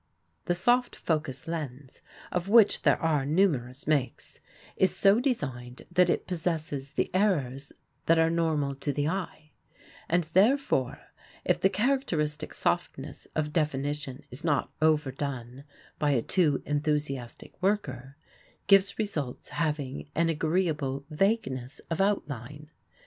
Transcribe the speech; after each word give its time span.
The 0.45 0.55
soft 0.55 0.95
focus 0.95 1.47
lens 1.47 2.01
of 2.31 2.49
which 2.49 2.81
there 2.81 2.99
are 2.99 3.23
numerous 3.23 3.85
makes 3.85 4.39
is 4.75 4.95
so 4.95 5.19
designed 5.19 5.83
that 5.91 6.09
it 6.09 6.25
possesses 6.25 6.93
the 6.93 7.11
errors 7.13 7.71
that 8.07 8.17
are 8.17 8.31
normal 8.31 8.73
to 8.77 8.91
the 8.91 9.07
eye, 9.07 9.51
and 10.09 10.23
therefore 10.23 11.11
if 11.45 11.61
the 11.61 11.69
characteristic 11.69 12.51
softness 12.55 13.27
of 13.35 13.53
definition 13.53 14.23
is 14.31 14.43
not 14.43 14.71
over 14.81 15.11
done 15.11 15.65
by 15.99 16.09
a 16.13 16.23
too 16.23 16.63
enthusiastic 16.65 17.61
worker 17.61 18.17
gives 18.65 18.97
results 18.97 19.49
having 19.49 20.09
an 20.15 20.29
agreeable 20.29 21.05
vagueness 21.11 21.77
of 21.91 22.01
outline. 22.01 22.71